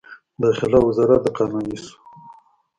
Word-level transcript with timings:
داخله 0.41 0.77
وزارت 0.87 1.21
د 1.23 1.27
قانوني 1.37 1.77
شو. 1.83 1.95